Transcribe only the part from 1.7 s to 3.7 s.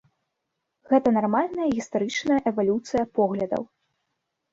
гістарычная эвалюцыя поглядаў.